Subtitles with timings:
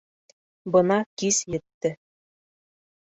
[0.75, 1.95] Бына кис етте.